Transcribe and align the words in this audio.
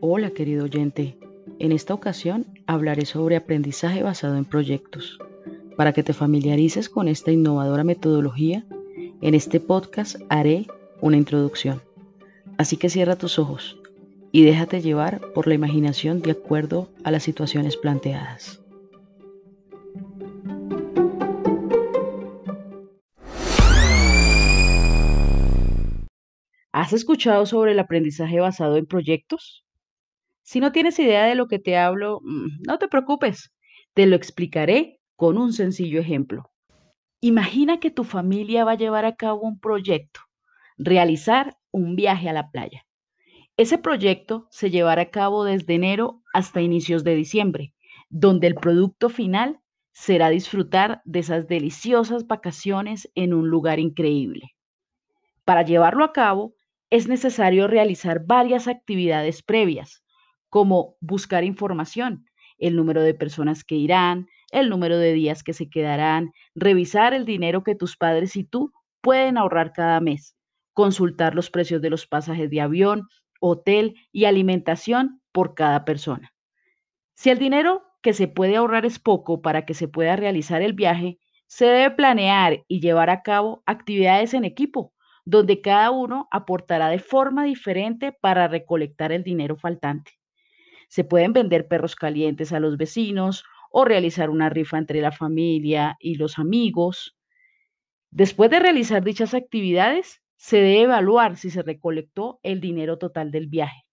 Hola 0.00 0.30
querido 0.30 0.66
oyente, 0.66 1.18
en 1.58 1.72
esta 1.72 1.92
ocasión 1.92 2.46
hablaré 2.68 3.04
sobre 3.04 3.34
aprendizaje 3.34 4.04
basado 4.04 4.36
en 4.36 4.44
proyectos. 4.44 5.18
Para 5.76 5.92
que 5.92 6.04
te 6.04 6.12
familiarices 6.12 6.88
con 6.88 7.08
esta 7.08 7.32
innovadora 7.32 7.82
metodología, 7.82 8.64
en 9.20 9.34
este 9.34 9.58
podcast 9.58 10.14
haré 10.28 10.68
una 11.00 11.16
introducción. 11.16 11.82
Así 12.58 12.76
que 12.76 12.90
cierra 12.90 13.16
tus 13.16 13.40
ojos 13.40 13.80
y 14.30 14.44
déjate 14.44 14.82
llevar 14.82 15.20
por 15.34 15.48
la 15.48 15.54
imaginación 15.54 16.22
de 16.22 16.30
acuerdo 16.30 16.88
a 17.02 17.10
las 17.10 17.24
situaciones 17.24 17.76
planteadas. 17.76 18.62
¿Has 26.70 26.92
escuchado 26.92 27.46
sobre 27.46 27.72
el 27.72 27.80
aprendizaje 27.80 28.38
basado 28.38 28.76
en 28.76 28.86
proyectos? 28.86 29.64
Si 30.50 30.60
no 30.60 30.72
tienes 30.72 30.98
idea 30.98 31.26
de 31.26 31.34
lo 31.34 31.46
que 31.46 31.58
te 31.58 31.76
hablo, 31.76 32.20
mm, 32.22 32.62
no 32.66 32.78
te 32.78 32.88
preocupes, 32.88 33.52
te 33.92 34.06
lo 34.06 34.16
explicaré 34.16 34.98
con 35.14 35.36
un 35.36 35.52
sencillo 35.52 36.00
ejemplo. 36.00 36.50
Imagina 37.20 37.80
que 37.80 37.90
tu 37.90 38.02
familia 38.02 38.64
va 38.64 38.72
a 38.72 38.76
llevar 38.78 39.04
a 39.04 39.14
cabo 39.14 39.42
un 39.42 39.60
proyecto, 39.60 40.20
realizar 40.78 41.58
un 41.70 41.96
viaje 41.96 42.30
a 42.30 42.32
la 42.32 42.50
playa. 42.50 42.86
Ese 43.58 43.76
proyecto 43.76 44.46
se 44.48 44.70
llevará 44.70 45.02
a 45.02 45.10
cabo 45.10 45.44
desde 45.44 45.74
enero 45.74 46.22
hasta 46.32 46.62
inicios 46.62 47.04
de 47.04 47.14
diciembre, 47.14 47.74
donde 48.08 48.46
el 48.46 48.54
producto 48.54 49.10
final 49.10 49.60
será 49.92 50.30
disfrutar 50.30 51.02
de 51.04 51.18
esas 51.18 51.46
deliciosas 51.46 52.26
vacaciones 52.26 53.10
en 53.14 53.34
un 53.34 53.50
lugar 53.50 53.80
increíble. 53.80 54.54
Para 55.44 55.60
llevarlo 55.60 56.04
a 56.04 56.14
cabo, 56.14 56.54
es 56.88 57.06
necesario 57.06 57.68
realizar 57.68 58.24
varias 58.24 58.66
actividades 58.66 59.42
previas, 59.42 60.02
como 60.48 60.96
buscar 61.00 61.44
información, 61.44 62.26
el 62.58 62.76
número 62.76 63.02
de 63.02 63.14
personas 63.14 63.64
que 63.64 63.76
irán, 63.76 64.28
el 64.50 64.68
número 64.68 64.98
de 64.98 65.12
días 65.12 65.42
que 65.42 65.52
se 65.52 65.68
quedarán, 65.68 66.32
revisar 66.54 67.14
el 67.14 67.24
dinero 67.24 67.62
que 67.62 67.74
tus 67.74 67.96
padres 67.96 68.36
y 68.36 68.44
tú 68.44 68.72
pueden 69.00 69.38
ahorrar 69.38 69.72
cada 69.72 70.00
mes, 70.00 70.36
consultar 70.72 71.34
los 71.34 71.50
precios 71.50 71.82
de 71.82 71.90
los 71.90 72.06
pasajes 72.06 72.50
de 72.50 72.60
avión, 72.60 73.08
hotel 73.40 73.94
y 74.12 74.24
alimentación 74.24 75.20
por 75.32 75.54
cada 75.54 75.84
persona. 75.84 76.32
Si 77.14 77.30
el 77.30 77.38
dinero 77.38 77.82
que 78.02 78.12
se 78.12 78.28
puede 78.28 78.56
ahorrar 78.56 78.86
es 78.86 78.98
poco 78.98 79.42
para 79.42 79.64
que 79.66 79.74
se 79.74 79.88
pueda 79.88 80.16
realizar 80.16 80.62
el 80.62 80.72
viaje, 80.72 81.18
se 81.46 81.66
debe 81.66 81.90
planear 81.94 82.64
y 82.68 82.80
llevar 82.80 83.10
a 83.10 83.22
cabo 83.22 83.62
actividades 83.66 84.34
en 84.34 84.44
equipo, 84.44 84.92
donde 85.24 85.60
cada 85.60 85.90
uno 85.90 86.28
aportará 86.30 86.88
de 86.88 86.98
forma 86.98 87.44
diferente 87.44 88.12
para 88.12 88.48
recolectar 88.48 89.12
el 89.12 89.24
dinero 89.24 89.56
faltante. 89.56 90.17
Se 90.88 91.04
pueden 91.04 91.32
vender 91.32 91.68
perros 91.68 91.94
calientes 91.94 92.52
a 92.52 92.60
los 92.60 92.76
vecinos 92.76 93.44
o 93.70 93.84
realizar 93.84 94.30
una 94.30 94.48
rifa 94.48 94.78
entre 94.78 95.00
la 95.00 95.12
familia 95.12 95.96
y 96.00 96.16
los 96.16 96.38
amigos. 96.38 97.16
Después 98.10 98.50
de 98.50 98.58
realizar 98.58 99.04
dichas 99.04 99.34
actividades, 99.34 100.22
se 100.36 100.56
debe 100.56 100.82
evaluar 100.82 101.36
si 101.36 101.50
se 101.50 101.62
recolectó 101.62 102.40
el 102.42 102.60
dinero 102.60 102.98
total 102.98 103.30
del 103.30 103.48
viaje. 103.48 103.84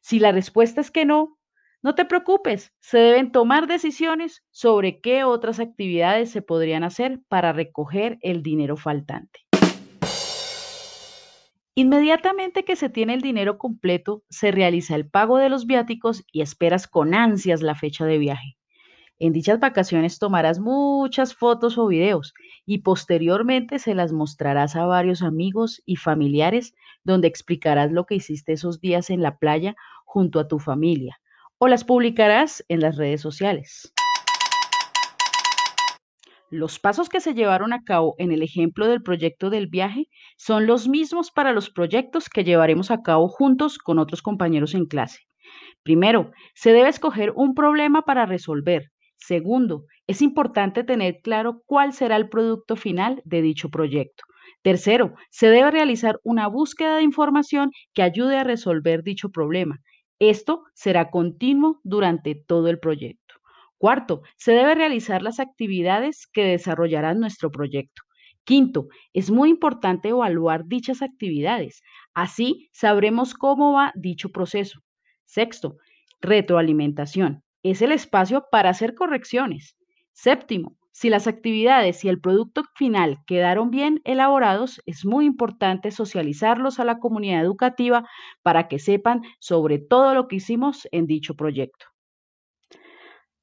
Si 0.00 0.18
la 0.18 0.32
respuesta 0.32 0.80
es 0.80 0.90
que 0.90 1.04
no, 1.04 1.38
no 1.82 1.94
te 1.94 2.04
preocupes, 2.04 2.72
se 2.80 2.98
deben 2.98 3.32
tomar 3.32 3.66
decisiones 3.66 4.44
sobre 4.50 5.00
qué 5.00 5.24
otras 5.24 5.60
actividades 5.60 6.30
se 6.30 6.42
podrían 6.42 6.84
hacer 6.84 7.20
para 7.28 7.52
recoger 7.52 8.18
el 8.22 8.42
dinero 8.42 8.76
faltante. 8.76 9.49
Inmediatamente 11.80 12.62
que 12.66 12.76
se 12.76 12.90
tiene 12.90 13.14
el 13.14 13.22
dinero 13.22 13.56
completo, 13.56 14.22
se 14.28 14.50
realiza 14.50 14.94
el 14.96 15.08
pago 15.08 15.38
de 15.38 15.48
los 15.48 15.64
viáticos 15.64 16.26
y 16.30 16.42
esperas 16.42 16.86
con 16.86 17.14
ansias 17.14 17.62
la 17.62 17.74
fecha 17.74 18.04
de 18.04 18.18
viaje. 18.18 18.58
En 19.18 19.32
dichas 19.32 19.60
vacaciones 19.60 20.18
tomarás 20.18 20.60
muchas 20.60 21.34
fotos 21.34 21.78
o 21.78 21.86
videos 21.86 22.34
y 22.66 22.82
posteriormente 22.82 23.78
se 23.78 23.94
las 23.94 24.12
mostrarás 24.12 24.76
a 24.76 24.84
varios 24.84 25.22
amigos 25.22 25.80
y 25.86 25.96
familiares 25.96 26.74
donde 27.02 27.28
explicarás 27.28 27.90
lo 27.90 28.04
que 28.04 28.16
hiciste 28.16 28.52
esos 28.52 28.82
días 28.82 29.08
en 29.08 29.22
la 29.22 29.38
playa 29.38 29.74
junto 30.04 30.38
a 30.38 30.48
tu 30.48 30.58
familia 30.58 31.18
o 31.56 31.66
las 31.66 31.84
publicarás 31.84 32.62
en 32.68 32.80
las 32.80 32.98
redes 32.98 33.22
sociales. 33.22 33.94
Los 36.50 36.78
pasos 36.78 37.08
que 37.08 37.20
se 37.20 37.34
llevaron 37.34 37.72
a 37.72 37.82
cabo 37.84 38.14
en 38.18 38.32
el 38.32 38.42
ejemplo 38.42 38.86
del 38.86 39.02
proyecto 39.02 39.50
del 39.50 39.68
viaje 39.68 40.08
son 40.36 40.66
los 40.66 40.88
mismos 40.88 41.30
para 41.30 41.52
los 41.52 41.70
proyectos 41.70 42.28
que 42.28 42.44
llevaremos 42.44 42.90
a 42.90 43.02
cabo 43.02 43.28
juntos 43.28 43.78
con 43.78 43.98
otros 43.98 44.20
compañeros 44.20 44.74
en 44.74 44.86
clase. 44.86 45.20
Primero, 45.82 46.32
se 46.54 46.72
debe 46.72 46.88
escoger 46.88 47.32
un 47.36 47.54
problema 47.54 48.02
para 48.02 48.26
resolver. 48.26 48.90
Segundo, 49.16 49.84
es 50.06 50.22
importante 50.22 50.84
tener 50.84 51.20
claro 51.22 51.62
cuál 51.66 51.92
será 51.92 52.16
el 52.16 52.28
producto 52.28 52.76
final 52.76 53.22
de 53.24 53.42
dicho 53.42 53.70
proyecto. 53.70 54.24
Tercero, 54.62 55.14
se 55.30 55.48
debe 55.48 55.70
realizar 55.70 56.20
una 56.24 56.48
búsqueda 56.48 56.96
de 56.96 57.02
información 57.04 57.70
que 57.94 58.02
ayude 58.02 58.38
a 58.38 58.44
resolver 58.44 59.02
dicho 59.02 59.30
problema. 59.30 59.78
Esto 60.18 60.64
será 60.74 61.10
continuo 61.10 61.80
durante 61.84 62.34
todo 62.34 62.68
el 62.68 62.78
proyecto. 62.78 63.19
Cuarto, 63.80 64.20
se 64.36 64.52
debe 64.52 64.74
realizar 64.74 65.22
las 65.22 65.40
actividades 65.40 66.26
que 66.26 66.44
desarrollarán 66.44 67.18
nuestro 67.18 67.50
proyecto. 67.50 68.02
Quinto, 68.44 68.88
es 69.14 69.30
muy 69.30 69.48
importante 69.48 70.10
evaluar 70.10 70.66
dichas 70.66 71.00
actividades. 71.00 71.82
Así 72.12 72.68
sabremos 72.72 73.32
cómo 73.32 73.72
va 73.72 73.92
dicho 73.96 74.28
proceso. 74.28 74.80
Sexto, 75.24 75.78
retroalimentación. 76.20 77.42
Es 77.62 77.80
el 77.80 77.92
espacio 77.92 78.44
para 78.52 78.68
hacer 78.68 78.94
correcciones. 78.94 79.76
Séptimo, 80.12 80.76
si 80.92 81.08
las 81.08 81.26
actividades 81.26 82.04
y 82.04 82.10
el 82.10 82.20
producto 82.20 82.64
final 82.74 83.20
quedaron 83.26 83.70
bien 83.70 84.02
elaborados, 84.04 84.82
es 84.84 85.06
muy 85.06 85.24
importante 85.24 85.90
socializarlos 85.90 86.80
a 86.80 86.84
la 86.84 86.98
comunidad 86.98 87.40
educativa 87.40 88.06
para 88.42 88.68
que 88.68 88.78
sepan 88.78 89.22
sobre 89.38 89.78
todo 89.78 90.14
lo 90.14 90.28
que 90.28 90.36
hicimos 90.36 90.86
en 90.92 91.06
dicho 91.06 91.34
proyecto. 91.34 91.89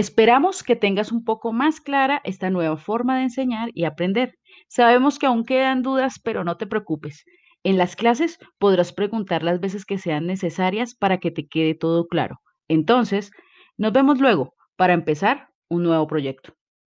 Esperamos 0.00 0.62
que 0.62 0.76
tengas 0.76 1.12
un 1.12 1.24
poco 1.24 1.52
más 1.52 1.78
clara 1.82 2.22
esta 2.24 2.48
nueva 2.48 2.78
forma 2.78 3.18
de 3.18 3.24
enseñar 3.24 3.68
y 3.74 3.84
aprender. 3.84 4.38
Sabemos 4.66 5.18
que 5.18 5.26
aún 5.26 5.44
quedan 5.44 5.82
dudas, 5.82 6.18
pero 6.24 6.42
no 6.42 6.56
te 6.56 6.66
preocupes. 6.66 7.26
En 7.64 7.76
las 7.76 7.96
clases 7.96 8.38
podrás 8.58 8.94
preguntar 8.94 9.42
las 9.42 9.60
veces 9.60 9.84
que 9.84 9.98
sean 9.98 10.26
necesarias 10.26 10.94
para 10.94 11.18
que 11.18 11.30
te 11.30 11.46
quede 11.46 11.74
todo 11.74 12.06
claro. 12.08 12.40
Entonces, 12.66 13.30
nos 13.76 13.92
vemos 13.92 14.18
luego 14.20 14.54
para 14.74 14.94
empezar 14.94 15.48
un 15.68 15.82
nuevo 15.82 16.06
proyecto. 16.06 16.54